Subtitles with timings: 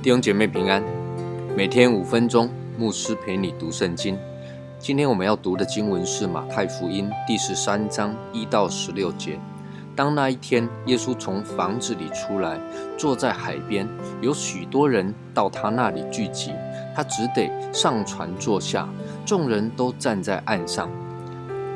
[0.00, 0.82] 弟兄姐妹平安，
[1.54, 4.18] 每天五分钟，牧师陪你读圣经。
[4.78, 9.38] 今天我们要读的经文是马太福音第十三章一到十六节。
[9.98, 12.56] 当那一天，耶稣从房子里出来，
[12.96, 13.84] 坐在海边，
[14.20, 16.52] 有许多人到他那里聚集，
[16.94, 18.88] 他只得上船坐下，
[19.26, 20.88] 众人都站在岸上。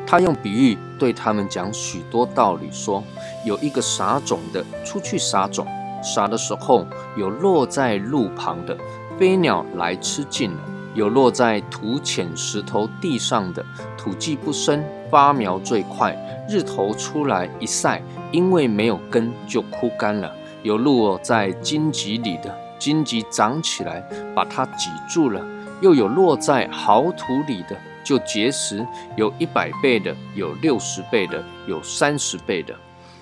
[0.07, 3.03] 他用比喻对他们讲许多道理，说：
[3.45, 5.67] 有一个撒种的出去撒种。
[6.01, 8.79] 撒的时候，有落在路旁的，
[9.19, 10.59] 飞鸟来吃尽了；
[10.95, 13.65] 有落在土浅石头地上的，
[13.97, 16.15] 土既不深，发苗最快，
[16.49, 20.31] 日头出来一晒，因为没有根就枯干了；
[20.63, 25.41] 有落在荆棘里的，荆棘长起来把它挤住了；
[25.81, 32.75] 又有落在好土里的，就结实，有一百倍的，有六十倍的，有三十倍的。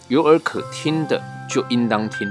[0.08, 2.28] 有耳可听的，就应当听。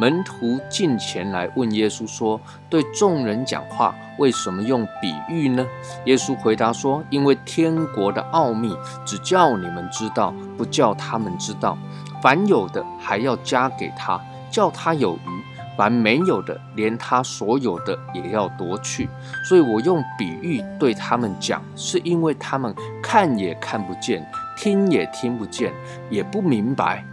[0.00, 5.66] 门徒进前来问耶稣说：“对众人讲话，为什么用比喻呢？”
[6.06, 11.76] 耶稣回答说：“因为天国的奥秘只叫你们知道，不叫他们知道。
[12.22, 14.18] 凡有的还要加给他，
[14.50, 19.06] 叫他有余；凡没有的，连他所有的也要夺去。
[19.44, 25.74] 所以我用比喻对他们讲，是因为他们看也看不见，听也听不见，
[26.08, 27.04] 也不明白。”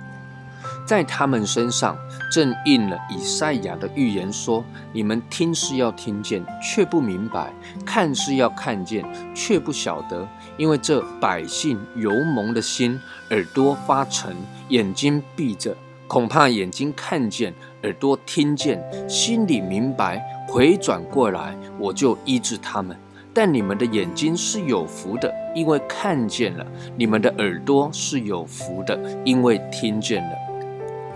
[0.85, 1.97] 在他们身上
[2.29, 7.47] 正应了以赛亚的预言，说：“你们听是要听见，却不明白；
[7.85, 10.27] 看是要看见，却不晓得。
[10.57, 14.35] 因为这百姓油蒙的心，耳朵发沉，
[14.69, 15.75] 眼睛闭着，
[16.07, 17.53] 恐怕眼睛看见，
[17.83, 22.97] 耳朵听见，心里明白，回转过来，我就医治他们。
[23.33, 26.65] 但你们的眼睛是有福的，因为看见了；
[26.97, 30.31] 你们的耳朵是有福的，因为听见了。”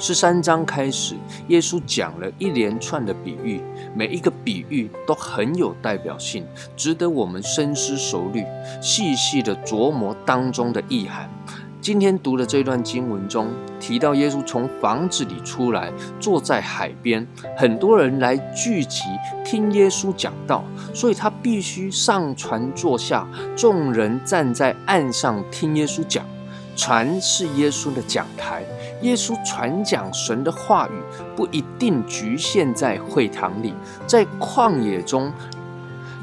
[0.02, 1.14] 十三章开始，
[1.50, 3.62] 耶稣讲了一连串的比喻，
[3.96, 6.44] 每一个比喻都很有代表性，
[6.76, 8.44] 值得我们深思熟虑，
[8.82, 11.30] 细细的琢磨当中的意涵。
[11.80, 13.48] 今天读的这段经文中
[13.80, 19.04] 提到，耶稣从房子里出来，坐在海边，很多人来聚集
[19.46, 20.64] 听耶稣讲道，
[20.96, 26.26] 所以他必须上船坐下，众人站在岸上听耶稣讲。
[26.82, 28.64] 传是耶稣的讲台，
[29.04, 30.94] 耶稣传讲神的话语
[31.36, 33.76] 不一定局限在会堂里，
[34.08, 35.32] 在旷野中，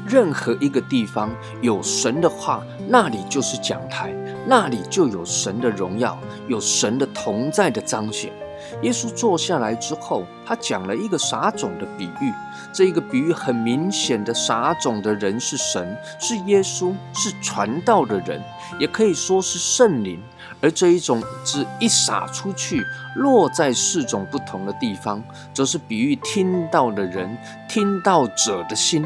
[0.05, 1.29] 任何一个地方
[1.61, 4.13] 有神的话，那里就是讲台，
[4.45, 8.33] 那里就有神的荣耀，有神的同在的彰显。
[8.81, 12.33] 耶稣坐下来之后，他讲了一个撒种的比喻。
[12.71, 18.41] 这一个比喻很明显的撒种的人是神，是耶稣，是传道的人，
[18.79, 20.21] 也可以说是圣灵。
[20.61, 22.85] 而这一种只一撒出去，
[23.15, 27.37] 落在四种不同的地方，则是比喻听到的人、
[27.67, 29.05] 听到者的心。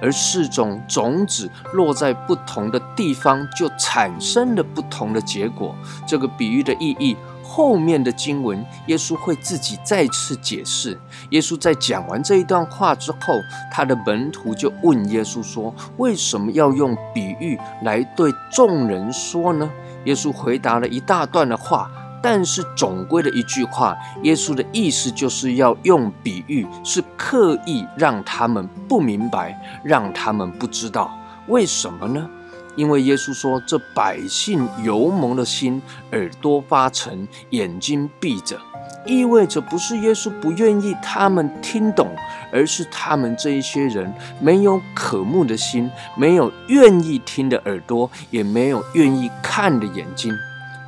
[0.00, 5.76] 而四种种子落在不同的地方，就产生了不同的结果。
[6.04, 7.16] 这个比喻的意义。
[7.54, 10.98] 后面的经文，耶稣会自己再次解释。
[11.28, 13.38] 耶稣在讲完这一段话之后，
[13.70, 19.70] 他的门徒就问耶稣说：“为什么要用比喻来对众人说呢？”
[20.06, 21.90] 耶稣回答了一大段的话，
[22.22, 31.10] 但是总归的一句话，耶稣的意思就是要用比喻，是刻意让他们不明白，让他们不知道。
[31.48, 32.26] 为什么呢？
[32.74, 35.80] 因为耶稣说：“这百姓油蒙的心，
[36.12, 38.58] 耳朵发沉，眼睛闭着，
[39.04, 42.08] 意味着不是耶稣不愿意他们听懂，
[42.52, 50.32] 而是他们这一些人没有渴慕的心，没有愿意听的耳朵，也没有愿意看的眼睛。”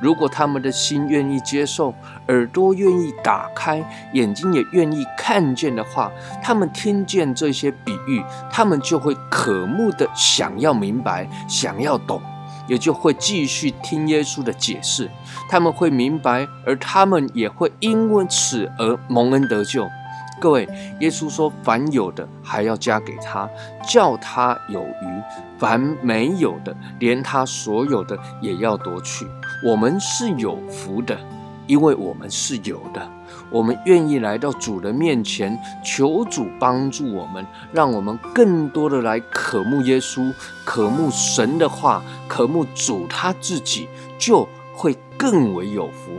[0.01, 1.93] 如果他们的心愿意接受，
[2.27, 3.83] 耳朵愿意打开，
[4.13, 6.11] 眼睛也愿意看见的话，
[6.43, 12.21] 他们听见这些比喻，他们就会渴慕的想要明白，想要懂，
[12.67, 15.09] 也就会继续听耶稣的解释。
[15.49, 19.87] 他们会明白，而他们也会因为此而蒙恩得救。
[20.41, 20.67] 各位，
[20.99, 23.49] 耶稣说：“凡有的还要加给他，
[23.87, 25.23] 叫他有余；
[25.57, 29.25] 凡没有的，连他所有的也要夺去。”
[29.63, 31.17] 我们是有福的，
[31.67, 33.09] 因为我们是有的。
[33.49, 40.33] 我们愿意来到主的面前，求主帮助我们，让我们更多的来渴慕耶稣，
[40.65, 43.87] 渴慕神的话，渴慕主他自己，
[44.17, 46.11] 就会更为有福。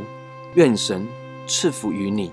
[0.55, 1.07] 愿神
[1.47, 2.33] 赐福于你。